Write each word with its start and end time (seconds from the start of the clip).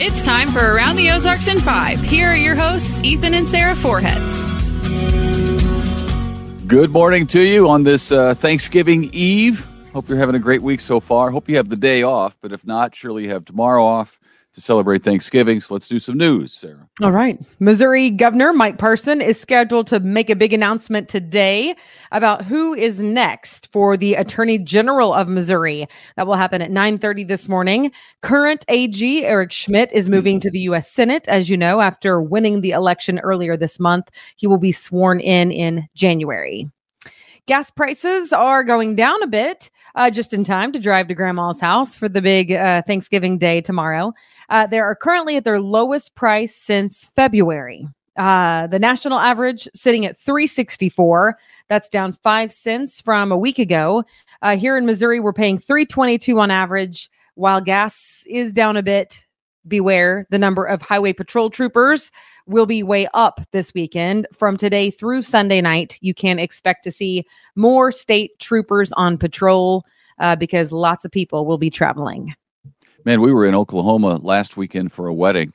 It's 0.00 0.24
time 0.24 0.48
for 0.48 0.58
Around 0.58 0.96
the 0.96 1.12
Ozarks 1.12 1.46
in 1.46 1.60
Five. 1.60 2.00
Here 2.00 2.28
are 2.28 2.36
your 2.36 2.56
hosts, 2.56 3.00
Ethan 3.04 3.32
and 3.32 3.48
Sarah 3.48 3.76
Forhetz. 3.76 4.50
Good 6.66 6.90
morning 6.90 7.28
to 7.28 7.40
you 7.40 7.68
on 7.68 7.84
this 7.84 8.10
uh, 8.10 8.34
Thanksgiving 8.34 9.04
Eve. 9.12 9.64
Hope 9.92 10.08
you're 10.08 10.18
having 10.18 10.34
a 10.34 10.40
great 10.40 10.62
week 10.62 10.80
so 10.80 10.98
far. 10.98 11.30
Hope 11.30 11.48
you 11.48 11.58
have 11.58 11.68
the 11.68 11.76
day 11.76 12.02
off, 12.02 12.36
but 12.40 12.52
if 12.52 12.66
not, 12.66 12.96
surely 12.96 13.22
you 13.22 13.30
have 13.30 13.44
tomorrow 13.44 13.84
off 13.84 14.18
to 14.54 14.60
celebrate 14.60 15.02
Thanksgiving. 15.02 15.60
So 15.60 15.74
let's 15.74 15.88
do 15.88 15.98
some 15.98 16.16
news, 16.16 16.52
Sarah. 16.52 16.88
All 17.02 17.10
right. 17.10 17.38
Missouri 17.58 18.08
Governor 18.10 18.52
Mike 18.52 18.78
Parson 18.78 19.20
is 19.20 19.38
scheduled 19.38 19.88
to 19.88 20.00
make 20.00 20.30
a 20.30 20.36
big 20.36 20.52
announcement 20.52 21.08
today 21.08 21.74
about 22.12 22.44
who 22.44 22.72
is 22.72 23.00
next 23.00 23.70
for 23.72 23.96
the 23.96 24.14
Attorney 24.14 24.58
General 24.58 25.12
of 25.12 25.28
Missouri. 25.28 25.86
That 26.16 26.26
will 26.26 26.34
happen 26.34 26.62
at 26.62 26.70
9:30 26.70 27.24
this 27.24 27.48
morning. 27.48 27.90
Current 28.22 28.64
AG 28.68 29.24
Eric 29.24 29.52
Schmitt 29.52 29.92
is 29.92 30.08
moving 30.08 30.38
to 30.40 30.50
the 30.50 30.60
US 30.60 30.90
Senate 30.90 31.26
as 31.28 31.50
you 31.50 31.56
know 31.56 31.80
after 31.80 32.22
winning 32.22 32.60
the 32.60 32.70
election 32.70 33.18
earlier 33.20 33.56
this 33.56 33.80
month. 33.80 34.10
He 34.36 34.46
will 34.46 34.58
be 34.58 34.72
sworn 34.72 35.18
in 35.18 35.50
in 35.50 35.88
January. 35.94 36.70
Gas 37.46 37.70
prices 37.70 38.32
are 38.32 38.64
going 38.64 38.96
down 38.96 39.22
a 39.22 39.26
bit, 39.26 39.68
uh, 39.96 40.10
just 40.10 40.32
in 40.32 40.44
time 40.44 40.72
to 40.72 40.78
drive 40.78 41.08
to 41.08 41.14
grandma's 41.14 41.60
house 41.60 41.94
for 41.94 42.08
the 42.08 42.22
big 42.22 42.52
uh, 42.52 42.80
Thanksgiving 42.86 43.36
day 43.36 43.60
tomorrow. 43.60 44.14
Uh, 44.48 44.66
they 44.66 44.80
are 44.80 44.94
currently 44.94 45.36
at 45.36 45.44
their 45.44 45.60
lowest 45.60 46.14
price 46.14 46.56
since 46.56 47.10
February. 47.14 47.86
Uh, 48.16 48.66
the 48.68 48.78
national 48.78 49.18
average 49.18 49.68
sitting 49.74 50.06
at 50.06 50.16
364. 50.16 51.36
That's 51.68 51.90
down 51.90 52.14
five 52.14 52.50
cents 52.50 53.02
from 53.02 53.30
a 53.30 53.36
week 53.36 53.58
ago. 53.58 54.04
Uh, 54.40 54.56
here 54.56 54.78
in 54.78 54.86
Missouri, 54.86 55.20
we're 55.20 55.34
paying 55.34 55.58
322 55.58 56.40
on 56.40 56.50
average, 56.50 57.10
while 57.34 57.60
gas 57.60 58.24
is 58.26 58.52
down 58.52 58.78
a 58.78 58.82
bit. 58.82 59.20
Beware 59.68 60.26
the 60.30 60.38
number 60.38 60.64
of 60.64 60.80
highway 60.80 61.12
patrol 61.12 61.50
troopers 61.50 62.10
will 62.46 62.66
be 62.66 62.82
way 62.82 63.08
up 63.14 63.40
this 63.52 63.72
weekend. 63.74 64.26
From 64.32 64.56
today 64.56 64.90
through 64.90 65.22
Sunday 65.22 65.60
night, 65.60 65.98
you 66.00 66.14
can 66.14 66.38
expect 66.38 66.84
to 66.84 66.90
see 66.90 67.24
more 67.56 67.90
state 67.90 68.38
troopers 68.38 68.92
on 68.92 69.18
patrol 69.18 69.84
uh, 70.18 70.36
because 70.36 70.72
lots 70.72 71.04
of 71.04 71.10
people 71.10 71.46
will 71.46 71.58
be 71.58 71.70
traveling. 71.70 72.34
Man, 73.04 73.20
we 73.20 73.32
were 73.32 73.44
in 73.44 73.54
Oklahoma 73.54 74.16
last 74.16 74.56
weekend 74.56 74.92
for 74.92 75.08
a 75.08 75.14
wedding, 75.14 75.52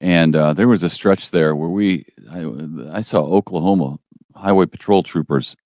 and 0.00 0.34
uh, 0.34 0.52
there 0.52 0.68
was 0.68 0.82
a 0.82 0.90
stretch 0.90 1.30
there 1.30 1.54
where 1.54 1.68
we, 1.68 2.06
I, 2.30 2.98
I 2.98 3.00
saw 3.00 3.20
Oklahoma 3.20 3.98
highway 4.34 4.66
patrol 4.66 5.02
troopers 5.02 5.56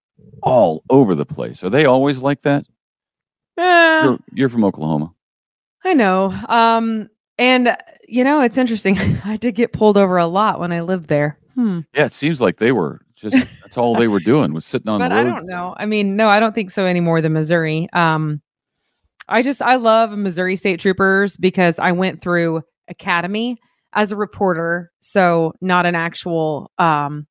all 0.42 0.82
over 0.90 1.14
the 1.14 1.26
place. 1.26 1.62
Are 1.62 1.70
they 1.70 1.84
always 1.86 2.20
like 2.20 2.42
that? 2.42 2.66
Yeah, 3.56 4.04
You're, 4.04 4.18
you're 4.32 4.48
from 4.48 4.64
Oklahoma. 4.64 5.12
I 5.84 5.94
know. 5.94 6.34
Um, 6.48 7.08
and 7.38 7.76
you 8.12 8.24
know, 8.24 8.40
it's 8.42 8.58
interesting. 8.58 8.98
I 9.24 9.38
did 9.38 9.54
get 9.54 9.72
pulled 9.72 9.96
over 9.96 10.18
a 10.18 10.26
lot 10.26 10.60
when 10.60 10.70
I 10.70 10.82
lived 10.82 11.08
there. 11.08 11.38
Hmm. 11.54 11.80
Yeah, 11.94 12.04
it 12.04 12.12
seems 12.12 12.40
like 12.40 12.56
they 12.56 12.72
were 12.72 13.00
just 13.16 13.36
that's 13.62 13.78
all 13.78 13.94
they 13.94 14.08
were 14.08 14.20
doing 14.24 14.52
was 14.52 14.66
sitting 14.66 14.88
on 14.88 14.98
but 14.98 15.08
the 15.08 15.14
road. 15.14 15.20
I 15.20 15.24
don't 15.24 15.46
know. 15.46 15.74
I 15.78 15.86
mean, 15.86 16.14
no, 16.14 16.28
I 16.28 16.38
don't 16.38 16.54
think 16.54 16.70
so 16.70 16.86
anymore 16.86 17.22
than 17.22 17.32
Missouri. 17.32 17.88
Um, 17.94 18.42
I 19.28 19.42
just 19.42 19.62
I 19.62 19.76
love 19.76 20.10
Missouri 20.10 20.56
State 20.56 20.78
Troopers 20.78 21.36
because 21.38 21.78
I 21.78 21.92
went 21.92 22.20
through 22.20 22.62
academy 22.88 23.56
as 23.94 24.12
a 24.12 24.16
reporter, 24.16 24.92
so 25.00 25.54
not 25.62 25.86
an 25.86 25.94
actual 25.94 26.70
um 26.78 27.26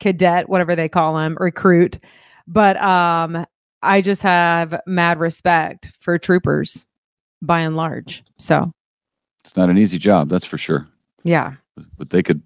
cadet, 0.00 0.48
whatever 0.48 0.76
they 0.76 0.88
call 0.88 1.14
them, 1.14 1.36
recruit. 1.40 1.98
But 2.46 2.76
um, 2.82 3.46
I 3.82 4.00
just 4.02 4.22
have 4.22 4.80
mad 4.86 5.18
respect 5.18 5.90
for 6.00 6.18
troopers 6.18 6.86
by 7.42 7.60
and 7.60 7.76
large. 7.76 8.24
So 8.38 8.72
It's 9.48 9.56
not 9.56 9.70
an 9.70 9.78
easy 9.78 9.96
job, 9.96 10.28
that's 10.28 10.44
for 10.44 10.58
sure. 10.58 10.86
yeah. 11.24 11.54
But 11.96 12.10
they 12.10 12.22
could 12.22 12.42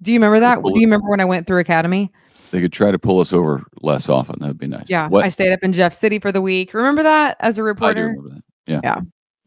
Do 0.00 0.12
you 0.12 0.16
remember 0.18 0.40
that? 0.40 0.62
Do 0.62 0.70
you 0.74 0.86
remember 0.86 1.10
when 1.10 1.20
I 1.20 1.26
went 1.26 1.46
through 1.46 1.58
academy? 1.60 2.10
they 2.52 2.60
could 2.62 2.72
try 2.72 2.90
to 2.90 2.98
pull 2.98 3.20
us 3.20 3.34
over 3.34 3.62
less 3.82 4.08
often. 4.08 4.38
That'd 4.40 4.56
be 4.58 4.66
nice. 4.66 4.88
Yeah, 4.88 5.08
What? 5.08 5.24
I 5.26 5.28
stayed 5.28 5.52
up 5.52 5.62
in 5.62 5.72
Jeff 5.74 5.92
City 5.92 6.18
for 6.18 6.32
the 6.32 6.40
week. 6.40 6.72
Remember 6.72 7.02
that 7.02 7.36
as 7.40 7.58
a 7.58 7.60
I 7.60 7.64
do 7.64 7.66
reporter? 7.66 8.06
remember 8.08 8.28
that. 8.30 8.42
Yeah. 8.66 8.80
Yeah. 8.82 9.00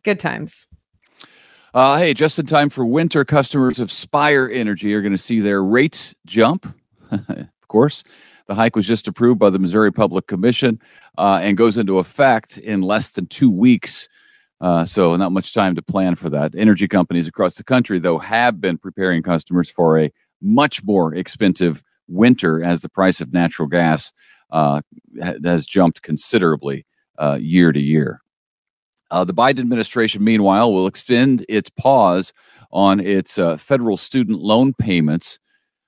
Good 0.04 0.20
times. 0.20 0.68
Uh, 1.74 1.98
hey, 1.98 2.14
just 2.14 2.38
in 2.40 2.46
time 2.46 2.70
for 2.70 2.86
winter, 2.86 3.26
customers 3.26 3.80
of 3.80 3.92
Spire 3.92 4.48
Energy 4.52 4.94
are 4.94 5.02
going 5.02 5.12
to 5.12 5.18
see 5.18 5.40
their 5.40 5.64
rates 5.64 6.14
jump. 6.28 6.72
of 7.12 7.48
course, 7.68 8.04
the 8.48 8.54
hike 8.56 8.76
was 8.76 8.86
just 8.88 9.08
approved 9.08 9.40
by 9.40 9.50
the 9.50 9.60
Missouri 9.60 9.92
Public 9.92 10.28
Commission 10.28 10.80
uh, 11.18 11.40
and 11.42 11.58
goes 11.58 11.78
into 11.78 11.98
effect 12.00 12.58
in 12.60 12.82
less 12.82 13.12
than 13.12 13.26
two 13.28 13.50
weeks. 13.52 14.08
Uh, 14.62 14.86
so, 14.86 15.16
not 15.16 15.32
much 15.32 15.54
time 15.54 15.76
to 15.76 15.82
plan 15.82 16.16
for 16.16 16.30
that. 16.30 16.54
Energy 16.56 16.88
companies 16.88 17.28
across 17.28 17.56
the 17.56 17.64
country, 17.64 18.00
though, 18.00 18.20
have 18.20 18.62
been 18.62 18.78
preparing 18.78 19.22
customers 19.22 19.70
for 19.70 20.00
a 20.00 20.12
much 20.42 20.84
more 20.84 21.14
expensive 21.14 21.84
winter 22.08 22.64
as 22.64 22.82
the 22.82 22.90
price 22.90 23.20
of 23.20 23.34
natural 23.34 23.68
gas 23.68 24.14
uh, 24.52 24.82
has 25.44 25.66
jumped 25.66 26.02
considerably 26.02 26.86
uh, 27.18 27.38
year 27.40 27.72
to 27.72 27.80
year. 27.80 28.22
Uh, 29.12 29.24
the 29.24 29.34
Biden 29.34 29.60
administration, 29.60 30.24
meanwhile, 30.24 30.74
will 30.74 30.88
extend 30.88 31.46
its 31.48 31.70
pause 31.70 32.34
on 32.72 33.00
its 33.00 33.38
uh, 33.38 33.58
federal 33.58 33.98
student 33.98 34.40
loan 34.40 34.74
payments 34.74 35.40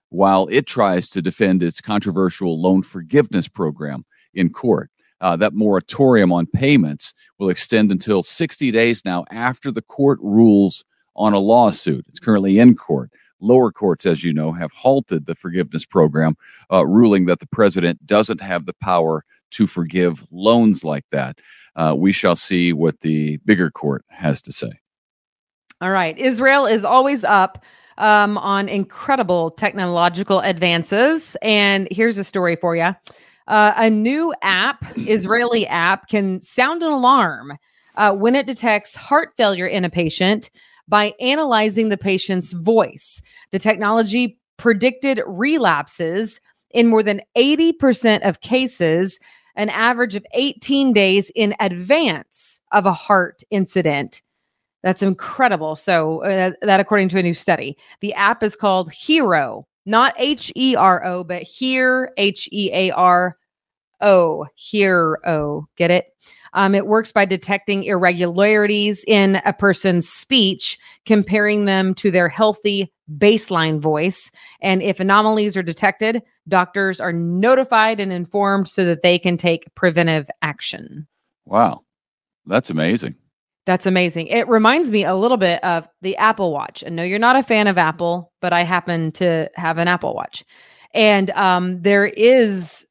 while 0.10 0.48
it 0.52 0.66
tries 0.66 1.10
to 1.10 1.22
defend 1.22 1.62
its 1.62 1.82
controversial 1.82 2.62
loan 2.62 2.84
forgiveness 2.84 3.48
program 3.48 4.06
in 4.34 4.50
court. 4.50 4.90
Uh, 5.20 5.36
that 5.36 5.54
moratorium 5.54 6.32
on 6.32 6.46
payments 6.46 7.14
will 7.40 7.50
extend 7.50 7.92
until 7.92 8.22
60 8.22 8.72
days 8.72 9.04
now 9.04 9.26
after 9.32 9.72
the 9.72 9.82
court 9.82 10.20
rules 10.22 10.86
on 11.16 11.34
a 11.34 11.40
lawsuit. 11.40 12.06
It's 12.10 12.20
currently 12.20 12.60
in 12.60 12.76
court. 12.76 13.12
Lower 13.40 13.72
courts, 13.72 14.06
as 14.06 14.24
you 14.24 14.34
know, 14.34 14.52
have 14.52 14.72
halted 14.72 15.26
the 15.26 15.36
forgiveness 15.36 15.86
program, 15.86 16.36
uh, 16.72 16.86
ruling 16.86 17.26
that 17.26 17.40
the 17.40 17.48
president 17.48 18.06
doesn't 18.06 18.42
have 18.42 18.66
the 18.66 18.74
power 18.74 19.24
to 19.52 19.68
forgive 19.68 20.26
loans 20.32 20.84
like 20.84 21.06
that. 21.12 21.40
Uh, 21.76 21.94
we 21.96 22.12
shall 22.12 22.36
see 22.36 22.74
what 22.74 23.00
the 23.02 23.38
bigger 23.38 23.70
court 23.70 24.04
has 24.10 24.42
to 24.42 24.52
say. 24.52 24.72
All 25.82 25.92
right. 25.92 26.18
Israel 26.18 26.66
is 26.66 26.84
always 26.84 27.24
up 27.24 27.64
um, 28.00 28.38
on 28.40 28.68
incredible 28.68 29.52
technological 29.52 30.40
advances. 30.40 31.38
And 31.42 31.88
here's 31.92 32.18
a 32.18 32.24
story 32.24 32.56
for 32.56 32.76
you 32.76 32.96
uh, 33.48 33.74
a 33.76 33.90
new 33.90 34.34
app, 34.42 34.86
Israeli 34.98 35.66
app, 35.68 36.10
can 36.10 36.42
sound 36.42 36.84
an 36.84 36.92
alarm 36.92 37.58
uh, 37.96 38.14
when 38.14 38.36
it 38.36 38.46
detects 38.46 38.96
heart 38.96 39.30
failure 39.38 39.68
in 39.68 39.86
a 39.86 39.90
patient 39.90 40.50
by 40.88 41.14
analyzing 41.20 41.90
the 41.90 41.98
patient's 41.98 42.54
voice. 42.54 43.22
The 43.52 43.60
technology 43.60 44.38
predicted 44.58 45.22
relapses 45.26 46.40
in 46.72 46.88
more 46.88 47.04
than 47.04 47.22
80% 47.38 48.28
of 48.28 48.42
cases, 48.42 49.20
an 49.56 49.70
average 49.70 50.16
of 50.16 50.26
18 50.34 50.94
days 50.94 51.32
in 51.36 51.56
advance 51.60 52.62
of 52.72 52.86
a 52.86 52.94
heart 52.94 53.44
incident. 53.50 54.22
That's 54.84 55.02
incredible. 55.02 55.76
So, 55.76 56.24
uh, 56.24 56.52
that 56.62 56.80
according 56.80 57.10
to 57.10 57.20
a 57.20 57.24
new 57.24 57.34
study, 57.34 57.78
the 58.00 58.14
app 58.14 58.44
is 58.44 58.56
called 58.56 58.92
HearO, 58.92 59.64
not 59.88 60.14
H 60.18 60.52
E 60.56 60.76
R 60.76 61.04
O, 61.06 61.24
but 61.24 61.42
Here, 61.42 62.12
H 62.18 62.48
E 62.52 62.70
A 62.74 62.92
R 62.92 63.38
O, 64.02 64.46
here 64.56 65.20
O. 65.26 65.66
Get 65.76 65.90
it? 65.90 66.14
Um, 66.54 66.76
it 66.76 66.88
works 66.88 67.12
by 67.12 67.26
detecting 67.26 67.84
irregularities 67.84 69.04
in 69.08 69.42
a 69.46 69.54
person's 69.54 70.08
speech, 70.08 70.78
comparing 71.06 71.66
them 71.66 71.94
to 71.96 72.12
their 72.12 72.30
healthy 72.30 72.92
baseline 73.18 73.80
voice. 73.80 74.32
And 74.62 74.82
if 74.82 75.00
anomalies 75.00 75.56
are 75.56 75.64
detected, 75.64 76.22
doctors 76.48 77.00
are 77.00 77.14
notified 77.14 78.00
and 78.00 78.12
informed 78.12 78.68
so 78.68 78.86
that 78.86 79.02
they 79.02 79.18
can 79.20 79.38
take 79.38 79.74
preventive 79.76 80.28
action. 80.42 81.08
Wow, 81.46 81.82
that's 82.46 82.70
amazing. 82.70 83.16
That's 83.68 83.86
amazing. 83.86 84.28
It 84.28 84.48
reminds 84.48 84.92
me 84.92 85.04
a 85.04 85.14
little 85.14 85.36
bit 85.36 85.62
of 85.62 85.90
the 86.02 86.16
Apple 86.16 86.54
Watch. 86.54 86.84
And 86.84 86.96
no, 86.96 87.04
you're 87.04 87.20
not 87.20 87.36
a 87.36 87.44
fan 87.44 87.68
of 87.68 87.78
Apple, 87.78 88.32
but 88.40 88.54
I 88.54 88.64
happen 88.64 89.12
to 89.14 89.50
have 89.56 89.78
an 89.78 89.90
Apple 89.90 90.16
Watch. 90.16 90.46
And 90.94 91.32
um, 91.32 91.82
there 91.82 92.06
is 92.06 92.88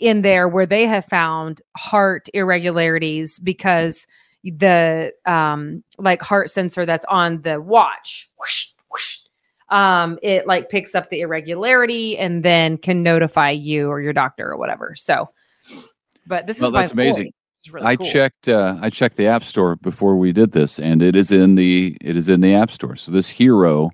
in 0.00 0.22
there 0.22 0.48
where 0.48 0.64
they 0.64 0.86
have 0.86 1.04
found 1.04 1.60
heart 1.76 2.30
irregularities 2.32 3.38
because 3.38 4.06
the 4.42 5.12
um, 5.26 5.84
like 5.98 6.22
heart 6.22 6.48
sensor 6.48 6.86
that's 6.86 7.04
on 7.10 7.42
the 7.42 7.60
watch, 7.60 8.30
whoosh, 8.38 8.68
whoosh, 8.90 9.18
um, 9.68 10.18
it 10.22 10.46
like 10.46 10.70
picks 10.70 10.94
up 10.94 11.10
the 11.10 11.20
irregularity 11.20 12.16
and 12.16 12.42
then 12.42 12.78
can 12.78 13.02
notify 13.02 13.50
you 13.50 13.88
or 13.90 14.00
your 14.00 14.14
doctor 14.14 14.50
or 14.50 14.56
whatever. 14.56 14.94
So, 14.96 15.28
but 16.26 16.46
this 16.46 16.60
Well, 16.60 16.70
is 16.70 16.72
that's 16.72 16.92
amazing. 16.92 17.24
voice. 17.26 17.32
Really 17.70 17.86
I 17.86 17.96
cool. 17.96 18.06
checked. 18.06 18.48
Uh, 18.48 18.76
I 18.80 18.88
checked 18.90 19.16
the 19.16 19.26
App 19.26 19.44
Store 19.44 19.76
before 19.76 20.16
we 20.16 20.32
did 20.32 20.52
this, 20.52 20.78
and 20.78 21.02
it 21.02 21.14
is 21.16 21.32
in 21.32 21.54
the 21.56 21.96
it 22.00 22.16
is 22.16 22.28
in 22.28 22.40
the 22.40 22.54
App 22.54 22.70
Store. 22.70 22.96
So 22.96 23.12
this 23.12 23.30
HearO 23.30 23.90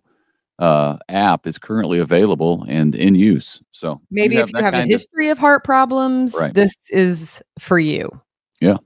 uh, 0.60 0.98
app 1.08 1.46
is 1.48 1.58
currently 1.58 1.98
available 1.98 2.64
and 2.68 2.94
in 2.94 3.16
use. 3.16 3.60
So 3.72 4.00
Maybe 4.10 4.36
if 4.36 4.50
you 4.50 4.56
have 4.58 4.66
a 4.66 4.70
kind 4.70 4.82
of- 4.84 4.88
history 4.88 5.28
of 5.30 5.38
heart 5.38 5.64
problems, 5.64 6.36
Right. 6.38 6.54
this 6.54 6.74
is 6.90 7.42
for 7.58 7.78
you. 7.80 8.08
Yeah. 8.60 8.76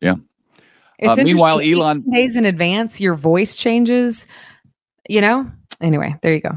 Yeah. 0.00 0.14
It's 1.00 1.18
Uh, 1.18 1.24
meanwhile, 1.24 1.58
Elon- 1.60 2.04
18 2.06 2.12
days 2.12 2.36
in 2.36 2.44
advance, 2.44 3.00
your 3.00 3.14
voice 3.16 3.56
changes. 3.56 4.26
you 5.08 5.20
know. 5.20 5.50
Anyway, 5.80 6.14
there 6.22 6.32
you 6.32 6.40
go. 6.40 6.52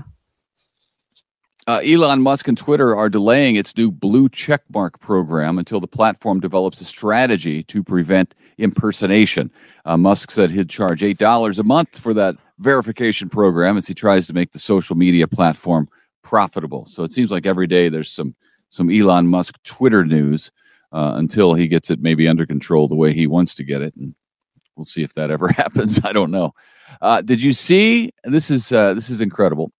Uh, 1.68 1.82
Elon 1.84 2.22
Musk 2.22 2.48
and 2.48 2.58
Twitter 2.58 2.96
are 2.96 3.10
delaying 3.10 3.56
its 3.56 3.76
new 3.76 3.90
blue 3.90 4.30
checkmark 4.30 5.00
program 5.00 5.58
until 5.58 5.80
the 5.80 5.88
platform 5.88 6.40
develops 6.40 6.80
a 6.80 6.86
strategy 6.86 7.64
to 7.64 7.84
prevent 7.84 8.36
impersonation. 8.60 9.50
Uh, 9.84 9.98
Musk 9.98 10.30
said 10.30 10.52
he'd 10.52 10.70
charge 10.70 11.02
$8 11.02 11.58
a 11.58 11.64
month 11.64 11.98
for 11.98 12.14
that 12.14 12.36
verification 12.60 13.30
program 13.30 13.78
as 13.78 13.88
he 13.88 13.96
tries 13.96 14.28
to 14.28 14.34
make 14.34 14.52
the 14.52 14.60
social 14.60 14.96
media 14.96 15.28
platform 15.28 15.90
profitable. 16.22 16.86
So 16.86 17.04
it 17.04 17.14
seems 17.14 17.32
like 17.32 17.48
every 17.48 17.68
day 17.68 17.90
there's 17.90 18.12
some 18.12 18.36
some 18.70 18.90
Elon 18.90 19.28
Musk 19.28 19.62
Twitter 19.64 20.04
news 20.06 20.52
uh, 20.92 21.14
until 21.16 21.54
he 21.54 21.68
gets 21.68 21.90
it 21.90 22.02
maybe 22.02 22.28
under 22.28 22.46
control 22.46 22.88
the 22.88 22.96
way 22.96 23.14
he 23.14 23.26
wants 23.26 23.56
to 23.56 23.64
get 23.64 23.82
it. 23.82 23.96
And 23.96 24.14
we'll 24.76 24.86
see 24.86 25.02
if 25.02 25.14
that 25.14 25.32
ever 25.32 25.48
happens. 25.52 26.04
I 26.04 26.12
don't 26.12 26.32
know. 26.32 26.54
Uh, 27.02 27.22
did 27.22 27.42
you 27.42 27.54
see? 27.54 28.12
This 28.24 28.52
is 28.52 28.72
uh, 28.72 28.94
this 28.94 29.10
is 29.10 29.22
incredible. 29.22 29.72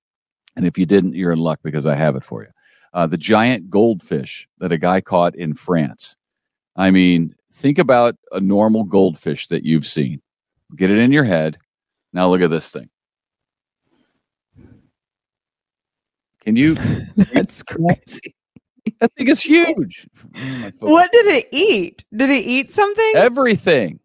And 0.56 0.66
if 0.66 0.78
you 0.78 0.86
didn't, 0.86 1.14
you're 1.14 1.32
in 1.32 1.38
luck 1.38 1.60
because 1.62 1.86
I 1.86 1.94
have 1.94 2.16
it 2.16 2.24
for 2.24 2.42
you. 2.42 2.48
Uh, 2.92 3.06
the 3.06 3.18
giant 3.18 3.68
goldfish 3.68 4.48
that 4.58 4.72
a 4.72 4.78
guy 4.78 5.00
caught 5.00 5.34
in 5.34 5.54
France. 5.54 6.16
I 6.76 6.90
mean, 6.90 7.34
think 7.52 7.78
about 7.78 8.16
a 8.32 8.40
normal 8.40 8.84
goldfish 8.84 9.48
that 9.48 9.64
you've 9.64 9.86
seen. 9.86 10.22
Get 10.74 10.90
it 10.90 10.98
in 10.98 11.12
your 11.12 11.24
head. 11.24 11.58
Now 12.12 12.28
look 12.28 12.40
at 12.40 12.50
this 12.50 12.70
thing. 12.70 12.88
Can 16.40 16.56
you? 16.56 16.74
That's 17.16 17.62
crazy. 17.62 18.34
That 19.00 19.12
thing 19.14 19.26
is 19.26 19.42
huge. 19.42 20.08
What 20.78 21.10
did 21.10 21.26
it 21.26 21.48
eat? 21.50 22.04
Did 22.14 22.30
it 22.30 22.46
eat 22.46 22.70
something? 22.70 23.12
Everything. 23.16 23.98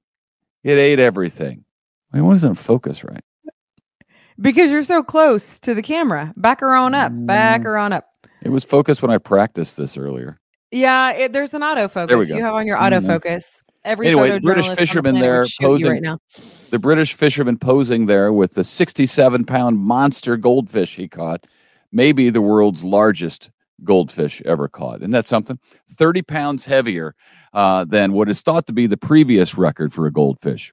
It 0.63 0.71
ate 0.71 0.99
everything. 0.99 1.63
I 2.11 2.17
mean, 2.17 2.25
why 2.25 2.31
wasn't 2.31 2.57
focus 2.57 3.03
right? 3.03 3.23
Because 4.39 4.71
you're 4.71 4.83
so 4.83 5.03
close 5.03 5.59
to 5.59 5.73
the 5.73 5.81
camera. 5.81 6.33
Back 6.37 6.61
her 6.61 6.73
on 6.75 6.93
up. 6.95 7.11
Back 7.13 7.61
Mm. 7.61 7.65
her 7.65 7.77
on 7.77 7.93
up. 7.93 8.05
It 8.41 8.49
was 8.49 8.63
focused 8.63 9.01
when 9.01 9.11
I 9.11 9.17
practiced 9.17 9.77
this 9.77 9.97
earlier. 9.97 10.39
Yeah, 10.71 11.11
it, 11.11 11.33
there's 11.33 11.53
an 11.53 11.61
autofocus. 11.61 12.07
go. 12.09 12.21
You 12.21 12.41
have 12.43 12.53
on 12.53 12.65
your 12.65 12.77
Mhm. 12.77 12.91
autofocus. 13.21 13.61
Every 13.83 14.07
Anyway, 14.07 14.39
British 14.39 14.65
on 14.69 14.75
the 14.75 14.75
fisherman 14.77 15.19
there 15.19 15.43
posing- 15.59 15.91
right 15.91 16.01
now. 16.01 16.19
The 16.69 16.79
British 16.79 17.13
fisherman 17.15 17.57
posing 17.57 18.05
there 18.05 18.31
with 18.31 18.53
the 18.53 18.63
67 18.63 19.43
pound 19.43 19.79
monster 19.79 20.37
goldfish 20.37 20.95
he 20.95 21.07
caught, 21.07 21.45
maybe 21.91 22.29
the 22.29 22.41
world's 22.41 22.83
largest 22.83 23.49
goldfish 23.83 24.41
ever 24.45 24.67
caught. 24.67 24.97
Isn't 25.01 25.11
that 25.11 25.27
something? 25.27 25.57
30 25.89 26.21
pounds 26.21 26.65
heavier 26.65 27.15
uh, 27.53 27.83
than 27.85 28.13
what 28.13 28.29
is 28.29 28.41
thought 28.41 28.67
to 28.67 28.73
be 28.73 28.85
the 28.87 28.97
previous 28.97 29.57
record 29.57 29.91
for 29.91 30.05
a 30.05 30.11
goldfish. 30.11 30.71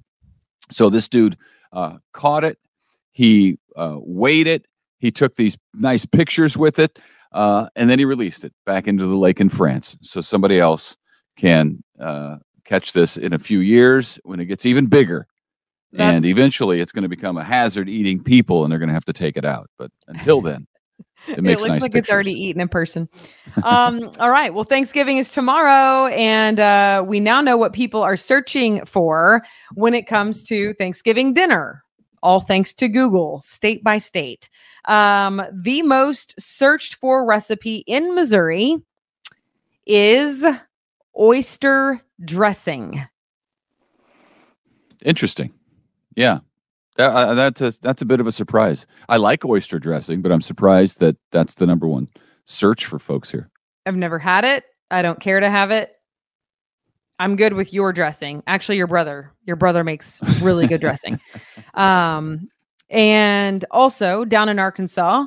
So 0.71 0.91
this 0.91 1.09
dude 1.09 1.37
uh, 1.73 1.97
caught 2.13 2.45
it. 2.45 2.59
He 3.19 3.59
uh, 3.75 3.97
weighed 3.99 4.47
it. 4.47 4.65
He 4.99 5.11
took 5.11 5.35
these 5.35 5.59
nice 5.75 6.07
pictures 6.07 6.57
with 6.57 6.79
it, 6.79 7.01
uh, 7.33 7.67
and 7.75 7.91
then 7.91 7.99
he 7.99 8.05
released 8.05 8.45
it 8.45 8.53
back 8.65 8.87
into 8.87 9.07
the 9.07 9.17
lake 9.17 9.41
in 9.41 9.49
France. 9.49 9.97
So 10.03 10.21
somebody 10.21 10.61
else 10.61 10.97
can 11.37 11.83
uh, 11.99 12.37
catch 12.65 12.93
this 12.93 13.17
in 13.17 13.33
a 13.33 13.39
few 13.41 13.59
years 13.59 14.21
when 14.23 14.39
it 14.39 14.45
gets 14.45 14.65
even 14.67 14.87
bigger. 14.87 15.27
and 15.99 16.25
eventually 16.25 16.81
it's 16.81 16.93
going 16.93 17.03
to 17.03 17.09
become 17.09 17.39
a 17.39 17.43
hazard 17.43 17.89
eating 17.89 18.23
people 18.23 18.63
and 18.63 18.71
they're 18.71 18.79
going 18.79 18.89
to 18.89 18.95
have 18.95 19.07
to 19.07 19.13
take 19.13 19.37
it 19.37 19.45
out. 19.45 19.69
But 19.79 19.91
until 20.07 20.41
then, 20.41 20.69
it 21.27 21.43
makes 21.43 21.63
looks 21.63 21.73
nice 21.73 21.81
like 21.81 21.91
pictures. 21.91 22.05
it's 22.05 22.13
already 22.13 22.41
eaten 22.41 22.61
in 22.61 22.69
person. 22.69 23.09
Um, 23.65 24.13
all 24.21 24.31
right. 24.31 24.55
Well, 24.55 24.63
Thanksgiving 24.63 25.19
is 25.19 25.33
tomorrow, 25.33 26.07
and 26.15 26.61
uh, 26.61 27.03
we 27.05 27.19
now 27.19 27.41
know 27.41 27.57
what 27.57 27.73
people 27.73 28.01
are 28.01 28.17
searching 28.17 28.85
for 28.87 29.43
when 29.75 29.93
it 29.93 30.07
comes 30.07 30.45
to 30.45 30.73
Thanksgiving 30.75 31.35
dinner. 31.35 31.83
All 32.23 32.41
thanks 32.41 32.73
to 32.75 32.89
Google, 32.89 33.41
state 33.41 33.83
by 33.85 33.99
state. 33.99 34.49
Um, 34.87 35.43
the 35.53 35.83
most 35.83 36.35
searched 36.39 36.97
for 36.97 37.25
recipe 37.25 37.85
in 37.87 38.15
Missouri 38.15 38.77
is 39.87 40.45
oyster 41.19 42.01
dressing. 42.25 43.05
Interesting. 45.05 45.53
Yeah. 46.17 46.41
That, 46.97 47.13
uh, 47.13 47.35
that's 47.35 47.61
a, 47.61 47.73
that's 47.81 48.03
a 48.03 48.07
bit 48.07 48.21
of 48.21 48.27
a 48.27 48.33
surprise. 48.33 48.87
I 49.09 49.19
like 49.19 49.45
oyster 49.45 49.79
dressing, 49.79 50.21
but 50.21 50.33
I'm 50.33 50.43
surprised 50.43 50.99
that 50.99 51.17
that's 51.31 51.55
the 51.55 51.67
number 51.67 51.87
one 51.87 52.09
search 52.45 52.87
for 52.87 52.99
folks 52.99 53.31
here. 53.31 53.51
I've 53.87 53.97
never 53.97 54.19
had 54.19 54.45
it. 54.45 54.65
I 54.91 55.03
don't 55.03 55.21
care 55.21 55.39
to 55.39 55.49
have 55.49 55.71
it. 55.71 55.95
I'm 57.19 57.37
good 57.37 57.55
with 57.55 57.73
your 57.73 57.93
dressing. 57.93 58.43
Actually, 58.47 58.77
your 58.77 58.87
brother, 58.87 59.33
your 59.45 59.57
brother 59.57 59.83
makes 59.83 60.21
really 60.41 60.67
good 60.67 60.81
dressing. 60.81 61.21
Um, 61.75 62.49
and 62.91 63.65
also 63.71 64.25
down 64.25 64.49
in 64.49 64.59
Arkansas, 64.59 65.27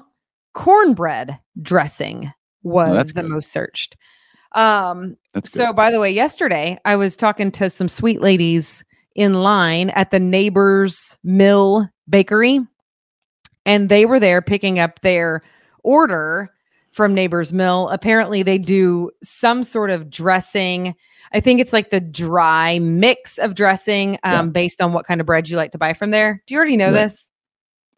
cornbread 0.53 1.39
dressing 1.61 2.31
was 2.63 2.93
that's 2.93 3.13
the 3.13 3.21
good. 3.21 3.29
most 3.29 3.51
searched. 3.51 3.95
Um, 4.53 5.15
That's 5.33 5.49
good. 5.49 5.57
so, 5.57 5.73
by 5.73 5.91
the 5.91 5.99
way, 5.99 6.11
yesterday 6.11 6.77
I 6.83 6.95
was 6.95 7.15
talking 7.15 7.51
to 7.53 7.69
some 7.69 7.87
sweet 7.87 8.21
ladies 8.21 8.83
in 9.15 9.35
line 9.35 9.91
at 9.91 10.11
the 10.11 10.19
neighbor's 10.19 11.17
mill 11.23 11.87
bakery, 12.09 12.59
and 13.65 13.87
they 13.87 14.05
were 14.05 14.19
there 14.19 14.41
picking 14.41 14.79
up 14.79 14.99
their 15.01 15.41
order 15.83 16.49
from 16.91 17.13
neighbor's 17.13 17.53
mill. 17.53 17.89
Apparently, 17.89 18.43
they 18.43 18.57
do 18.57 19.09
some 19.23 19.63
sort 19.63 19.89
of 19.89 20.09
dressing. 20.09 20.95
I 21.33 21.39
think 21.39 21.61
it's 21.61 21.71
like 21.73 21.89
the 21.89 22.01
dry 22.01 22.79
mix 22.79 23.37
of 23.37 23.55
dressing 23.55 24.17
um, 24.23 24.51
based 24.51 24.81
on 24.81 24.91
what 24.93 25.05
kind 25.05 25.21
of 25.21 25.27
bread 25.27 25.49
you 25.49 25.55
like 25.57 25.71
to 25.71 25.77
buy 25.77 25.93
from 25.93 26.11
there. 26.11 26.43
Do 26.47 26.53
you 26.53 26.57
already 26.57 26.77
know 26.77 26.87
Right. 26.87 27.03
this? 27.03 27.31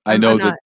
I 0.05 0.17
know 0.17 0.37
that 0.37 0.59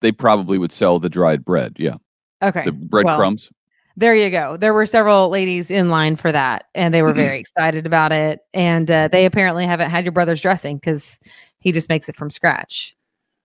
they 0.00 0.12
probably 0.12 0.58
would 0.58 0.72
sell 0.72 0.98
the 0.98 1.08
dried 1.10 1.44
bread. 1.44 1.74
Yeah. 1.78 1.96
Okay. 2.42 2.64
The 2.64 2.72
well, 2.72 3.02
breadcrumbs. 3.02 3.50
there 3.96 4.14
you 4.14 4.30
go. 4.30 4.56
There 4.56 4.72
were 4.72 4.86
several 4.86 5.28
ladies 5.28 5.70
in 5.70 5.88
line 5.90 6.16
for 6.16 6.30
that, 6.32 6.66
and 6.74 6.94
they 6.94 7.02
were 7.02 7.12
very 7.14 7.38
excited 7.40 7.84
about 7.86 8.12
it. 8.12 8.40
And 8.54 8.90
uh, 8.90 9.08
they 9.08 9.26
apparently 9.26 9.66
haven't 9.66 9.90
had 9.90 10.04
your 10.04 10.12
brother's 10.12 10.40
dressing 10.40 10.76
because 10.76 11.18
he 11.58 11.72
just 11.72 11.88
makes 11.88 12.08
it 12.08 12.14
from 12.16 12.30
scratch. 12.30 12.94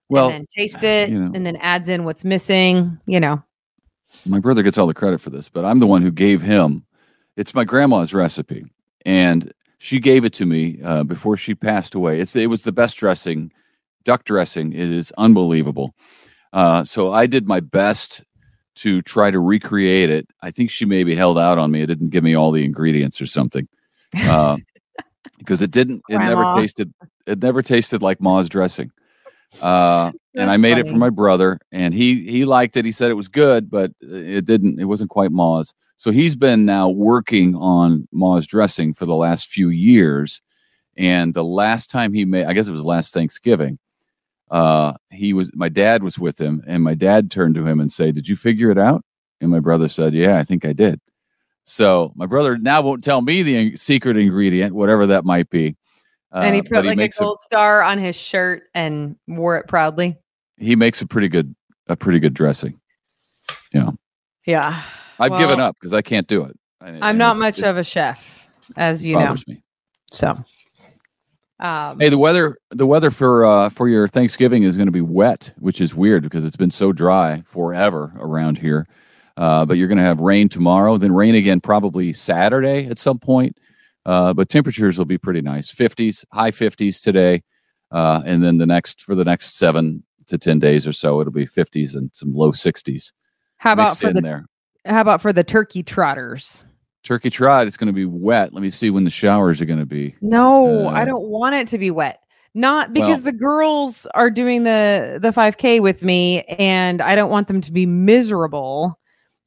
well, 0.08 0.26
and 0.26 0.34
then 0.34 0.46
taste 0.46 0.84
it, 0.84 1.10
you 1.10 1.18
know. 1.18 1.32
and 1.34 1.44
then 1.44 1.56
adds 1.56 1.88
in 1.88 2.04
what's 2.04 2.24
missing. 2.24 2.96
You 3.06 3.18
know, 3.20 3.42
my 4.26 4.38
brother 4.38 4.62
gets 4.62 4.78
all 4.78 4.86
the 4.86 4.94
credit 4.94 5.20
for 5.20 5.30
this, 5.30 5.48
but 5.48 5.64
I'm 5.64 5.78
the 5.78 5.86
one 5.86 6.02
who 6.02 6.10
gave 6.10 6.42
him. 6.42 6.84
It's 7.36 7.54
my 7.54 7.64
grandma's 7.64 8.12
recipe, 8.12 8.66
and 9.04 9.52
she 9.78 10.00
gave 10.00 10.24
it 10.24 10.32
to 10.34 10.46
me 10.46 10.78
uh, 10.84 11.02
before 11.04 11.36
she 11.36 11.54
passed 11.54 11.94
away. 11.94 12.20
It's 12.20 12.36
it 12.36 12.48
was 12.50 12.62
the 12.62 12.72
best 12.72 12.96
dressing, 12.96 13.52
duck 14.04 14.24
dressing. 14.24 14.72
It 14.72 14.92
is 14.92 15.12
unbelievable. 15.18 15.94
Uh, 16.52 16.84
so 16.84 17.12
I 17.12 17.26
did 17.26 17.46
my 17.46 17.60
best 17.60 18.22
to 18.74 19.02
try 19.02 19.30
to 19.30 19.38
recreate 19.38 20.10
it. 20.10 20.28
I 20.40 20.50
think 20.50 20.70
she 20.70 20.84
maybe 20.84 21.14
held 21.14 21.38
out 21.38 21.58
on 21.58 21.70
me. 21.70 21.82
It 21.82 21.86
didn't 21.86 22.10
give 22.10 22.24
me 22.24 22.34
all 22.34 22.52
the 22.52 22.64
ingredients 22.64 23.20
or 23.20 23.26
something, 23.26 23.68
uh, 24.16 24.56
because 25.38 25.62
it 25.62 25.70
didn't. 25.70 26.02
It 26.08 26.18
never 26.18 26.54
tasted. 26.56 26.92
It 27.26 27.42
never 27.42 27.62
tasted 27.62 28.02
like 28.02 28.20
Ma's 28.20 28.48
dressing. 28.48 28.92
Uh, 29.60 30.12
and 30.34 30.50
I 30.50 30.56
made 30.56 30.78
it 30.78 30.88
for 30.88 30.96
my 30.96 31.10
brother, 31.10 31.58
and 31.70 31.92
he 31.92 32.28
he 32.30 32.44
liked 32.44 32.76
it. 32.76 32.84
He 32.84 32.92
said 32.92 33.10
it 33.10 33.14
was 33.14 33.28
good, 33.28 33.70
but 33.70 33.92
it 34.00 34.44
didn't. 34.44 34.80
It 34.80 34.84
wasn't 34.84 35.10
quite 35.10 35.30
Ma's. 35.30 35.74
So 35.96 36.10
he's 36.10 36.34
been 36.34 36.64
now 36.64 36.88
working 36.88 37.54
on 37.54 38.08
Ma's 38.12 38.46
dressing 38.46 38.94
for 38.94 39.06
the 39.06 39.14
last 39.14 39.48
few 39.48 39.68
years. 39.68 40.42
And 40.96 41.32
the 41.32 41.44
last 41.44 41.90
time 41.90 42.12
he 42.12 42.24
made, 42.24 42.46
I 42.46 42.52
guess 42.52 42.68
it 42.68 42.72
was 42.72 42.84
last 42.84 43.14
Thanksgiving. 43.14 43.78
Uh, 44.50 44.94
he 45.10 45.32
was 45.32 45.50
my 45.54 45.68
dad 45.68 46.02
was 46.02 46.18
with 46.18 46.40
him, 46.40 46.62
and 46.66 46.82
my 46.82 46.94
dad 46.94 47.30
turned 47.30 47.54
to 47.54 47.66
him 47.66 47.80
and 47.80 47.90
said, 47.90 48.14
"Did 48.14 48.28
you 48.28 48.36
figure 48.36 48.70
it 48.70 48.78
out?" 48.78 49.02
And 49.40 49.50
my 49.50 49.60
brother 49.60 49.88
said, 49.88 50.12
"Yeah, 50.12 50.38
I 50.38 50.44
think 50.44 50.64
I 50.66 50.74
did." 50.74 51.00
So 51.64 52.12
my 52.16 52.26
brother 52.26 52.58
now 52.58 52.82
won't 52.82 53.04
tell 53.04 53.22
me 53.22 53.42
the 53.42 53.56
in- 53.56 53.76
secret 53.76 54.16
ingredient, 54.16 54.74
whatever 54.74 55.06
that 55.06 55.24
might 55.24 55.48
be. 55.48 55.76
Uh, 56.34 56.40
and 56.40 56.54
he 56.54 56.62
put 56.62 56.84
like 56.84 56.98
a 56.98 57.08
gold 57.08 57.38
star 57.38 57.82
on 57.82 57.98
his 57.98 58.16
shirt 58.16 58.64
and 58.74 59.16
wore 59.26 59.56
it 59.56 59.68
proudly. 59.68 60.18
He 60.62 60.76
makes 60.76 61.02
a 61.02 61.06
pretty 61.06 61.28
good 61.28 61.54
a 61.88 61.96
pretty 61.96 62.20
good 62.20 62.34
dressing. 62.34 62.78
Yeah, 63.72 63.90
Yeah. 64.46 64.82
I've 65.18 65.36
given 65.38 65.60
up 65.60 65.76
because 65.80 65.92
I 65.92 66.02
can't 66.02 66.26
do 66.26 66.44
it. 66.44 66.56
I- 66.80 66.88
I'm 66.88 67.02
and 67.02 67.18
not 67.18 67.36
it- 67.36 67.40
much 67.40 67.58
it 67.58 67.64
of 67.64 67.76
a 67.76 67.84
chef, 67.84 68.46
as 68.76 69.04
you 69.04 69.18
know. 69.18 69.36
me. 69.46 69.62
So, 70.12 70.38
um, 71.60 71.98
Hey, 72.00 72.08
the 72.08 72.18
weather 72.18 72.56
the 72.70 72.86
weather 72.86 73.10
for 73.10 73.44
uh, 73.44 73.68
for 73.70 73.88
your 73.88 74.08
Thanksgiving 74.08 74.62
is 74.64 74.76
going 74.76 74.86
to 74.88 74.92
be 74.92 75.00
wet, 75.00 75.52
which 75.58 75.80
is 75.80 75.94
weird 75.94 76.22
because 76.22 76.44
it's 76.44 76.56
been 76.56 76.70
so 76.70 76.92
dry 76.92 77.42
forever 77.46 78.12
around 78.16 78.58
here. 78.58 78.86
Uh, 79.36 79.64
but 79.64 79.78
you're 79.78 79.88
going 79.88 79.98
to 79.98 80.04
have 80.04 80.20
rain 80.20 80.48
tomorrow, 80.48 80.98
then 80.98 81.12
rain 81.12 81.34
again 81.34 81.60
probably 81.60 82.12
Saturday 82.12 82.86
at 82.86 82.98
some 82.98 83.18
point. 83.18 83.56
Uh, 84.04 84.34
but 84.34 84.48
temperatures 84.48 84.98
will 84.98 85.04
be 85.06 85.16
pretty 85.16 85.40
nice, 85.40 85.72
50s, 85.72 86.24
high 86.32 86.50
50s 86.50 87.00
today, 87.00 87.42
uh, 87.92 88.20
and 88.26 88.42
then 88.42 88.58
the 88.58 88.66
next 88.66 89.00
for 89.02 89.14
the 89.14 89.24
next 89.24 89.56
seven 89.56 90.02
to 90.32 90.38
ten 90.38 90.58
days 90.58 90.86
or 90.86 90.92
so, 90.92 91.20
it'll 91.20 91.32
be 91.32 91.46
50s 91.46 91.94
and 91.94 92.10
some 92.12 92.34
low 92.34 92.50
60s 92.52 93.12
how 93.58 93.72
about 93.74 93.96
for 93.96 94.08
in 94.08 94.14
the 94.16 94.20
there. 94.20 94.44
how 94.84 95.00
about 95.00 95.22
for 95.22 95.32
the 95.32 95.44
turkey 95.44 95.82
trotters? 95.84 96.64
Turkey 97.04 97.30
trot, 97.30 97.66
it's 97.66 97.76
going 97.76 97.86
to 97.88 97.92
be 97.92 98.04
wet. 98.06 98.52
Let 98.52 98.62
me 98.62 98.70
see 98.70 98.90
when 98.90 99.04
the 99.04 99.10
showers 99.10 99.60
are 99.60 99.64
going 99.64 99.78
to 99.80 99.86
be. 99.86 100.14
No, 100.20 100.86
I 100.86 101.02
Uh, 101.02 101.04
don't 101.06 101.24
want 101.28 101.54
it 101.54 101.66
to 101.68 101.78
be 101.78 101.90
wet. 101.90 102.18
Not 102.54 102.92
because 102.92 103.22
Well- 103.22 103.32
the 103.32 103.38
girls 103.38 104.06
are 104.14 104.30
doing 104.30 104.64
the 104.64 105.18
the 105.22 105.32
5K 105.32 105.80
with 105.80 106.02
me 106.02 106.42
and 106.58 107.00
I 107.00 107.14
don't 107.14 107.30
want 107.30 107.46
them 107.48 107.60
to 107.60 107.72
be 107.72 107.86
miserable 107.86 108.98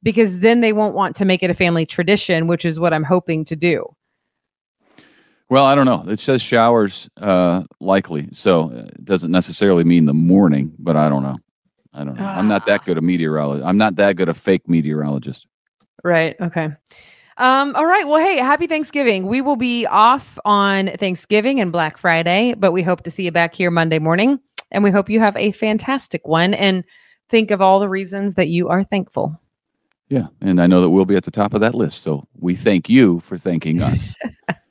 because 0.02 0.40
then 0.40 0.60
they 0.60 0.72
won't 0.72 0.94
want 0.94 1.16
to 1.16 1.24
make 1.24 1.42
it 1.42 1.50
a 1.50 1.54
family 1.54 1.84
tradition, 1.86 2.46
which 2.46 2.64
is 2.64 2.78
what 2.80 2.92
I'm 2.92 3.04
hoping 3.04 3.44
to 3.46 3.56
do. 3.56 3.84
Well, 5.48 5.64
I 5.64 5.74
don't 5.74 5.86
know. 5.86 6.04
It 6.08 6.18
says 6.18 6.42
showers 6.42 7.08
uh, 7.18 7.64
likely, 7.80 8.28
so 8.32 8.70
uh, 8.72 8.88
it 8.88 9.04
doesn't 9.04 9.30
necessarily 9.30 9.84
mean 9.84 10.04
the 10.04 10.14
morning. 10.14 10.74
But 10.78 10.96
I 10.96 11.08
don't 11.08 11.22
know. 11.22 11.38
I 11.94 12.04
don't 12.04 12.18
know. 12.18 12.24
I'm 12.24 12.48
not 12.48 12.66
that 12.66 12.84
good 12.84 12.98
a 12.98 13.00
meteorologist. 13.00 13.66
I'm 13.66 13.78
not 13.78 13.96
that 13.96 14.16
good 14.16 14.28
a 14.28 14.34
fake 14.34 14.68
meteorologist. 14.68 15.46
Right. 16.04 16.36
Okay. 16.40 16.70
Um, 17.38 17.74
all 17.74 17.86
right. 17.86 18.06
Well, 18.06 18.18
hey, 18.18 18.36
happy 18.38 18.66
Thanksgiving. 18.66 19.26
We 19.26 19.40
will 19.40 19.56
be 19.56 19.86
off 19.86 20.38
on 20.44 20.90
Thanksgiving 20.98 21.60
and 21.60 21.70
Black 21.70 21.98
Friday, 21.98 22.54
but 22.54 22.72
we 22.72 22.82
hope 22.82 23.02
to 23.04 23.10
see 23.10 23.24
you 23.24 23.32
back 23.32 23.54
here 23.54 23.70
Monday 23.70 23.98
morning. 23.98 24.40
And 24.72 24.82
we 24.82 24.90
hope 24.90 25.08
you 25.08 25.20
have 25.20 25.36
a 25.36 25.52
fantastic 25.52 26.26
one 26.26 26.54
and 26.54 26.82
think 27.28 27.50
of 27.50 27.60
all 27.62 27.78
the 27.78 27.88
reasons 27.88 28.34
that 28.34 28.48
you 28.48 28.68
are 28.68 28.82
thankful. 28.82 29.40
Yeah, 30.08 30.26
and 30.40 30.60
I 30.60 30.66
know 30.66 30.80
that 30.82 30.90
we'll 30.90 31.04
be 31.04 31.16
at 31.16 31.24
the 31.24 31.30
top 31.30 31.54
of 31.54 31.60
that 31.60 31.74
list. 31.74 32.02
So 32.02 32.26
we 32.38 32.54
thank 32.54 32.88
you 32.88 33.20
for 33.20 33.36
thanking 33.36 33.82
us. 33.82 34.14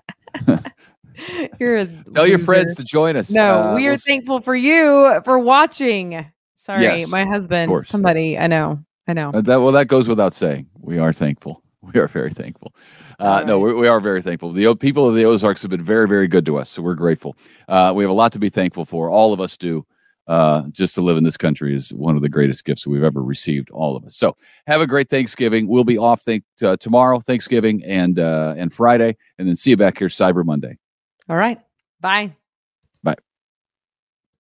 You're 1.60 1.78
a 1.78 1.88
Tell 2.14 2.28
your 2.28 2.40
friends 2.40 2.76
to 2.76 2.84
join 2.84 3.16
us. 3.16 3.32
No, 3.32 3.72
Uh, 3.72 3.76
we 3.76 3.88
are 3.88 3.92
we'll 3.92 3.98
thankful 4.00 4.42
for 4.42 4.56
you 4.56 5.22
for 5.24 5.40
watching. 5.40 6.26
Sorry, 6.56 6.84
Yes, 6.84 7.10
my 7.10 7.26
husband, 7.26 7.72
somebody, 7.86 8.38
I 8.38 8.48
know, 8.48 8.80
I 9.08 9.14
know. 9.14 9.30
Uh, 9.34 9.42
that, 9.42 9.58
well, 9.58 9.72
that 9.72 9.88
goes 9.88 10.08
without 10.08 10.34
saying. 10.34 10.68
We 10.80 10.98
are 11.00 11.14
thankful. 11.14 11.62
We 11.94 12.00
are 12.00 12.08
very 12.08 12.32
thankful. 12.32 12.74
Uh, 13.20 13.24
All 13.24 13.46
No, 13.46 13.60
we, 13.60 13.72
we 13.74 13.88
are 13.88 14.00
very 14.00 14.20
thankful. 14.24 14.52
The 14.52 14.66
O- 14.66 14.74
people 14.74 15.08
of 15.08 15.14
the 15.14 15.24
Ozarks 15.26 15.62
have 15.62 15.70
been 15.70 15.84
very, 15.84 16.08
very 16.08 16.28
good 16.28 16.44
to 16.48 16.58
us. 16.58 16.72
So 16.72 16.82
we're 16.82 16.96
grateful. 16.96 17.38
Uh, 17.70 17.94
we 17.96 18.04
have 18.04 18.10
a 18.10 18.14
lot 18.14 18.32
to 18.32 18.40
be 18.40 18.50
thankful 18.50 18.86
for. 18.86 19.12
All 19.12 19.34
of 19.34 19.40
us 19.40 19.56
do. 19.56 19.86
Uh, 20.28 20.64
just 20.72 20.96
to 20.96 21.02
live 21.02 21.18
in 21.18 21.24
this 21.24 21.38
country 21.38 21.76
is 21.76 21.94
one 21.94 22.16
of 22.16 22.24
the 22.24 22.30
greatest 22.30 22.66
gifts 22.66 22.88
we've 22.88 23.04
ever 23.04 23.22
received, 23.22 23.70
all 23.70 23.96
of 23.96 24.04
us. 24.06 24.16
So 24.16 24.36
have 24.66 24.82
a 24.82 24.88
great 24.88 25.08
Thanksgiving. 25.08 25.68
We'll 25.68 25.84
be 25.84 26.00
off 26.00 26.24
think, 26.24 26.44
uh, 26.64 26.78
tomorrow, 26.78 27.20
Thanksgiving, 27.20 27.84
and 27.84 28.18
uh, 28.18 28.56
and 28.58 28.74
Friday, 28.74 29.18
and 29.38 29.48
then 29.48 29.56
see 29.56 29.70
you 29.70 29.78
back 29.78 30.00
here 30.00 30.08
Cyber 30.08 30.44
Monday. 30.44 30.78
All 31.30 31.38
right. 31.38 31.60
Bye. 32.02 32.36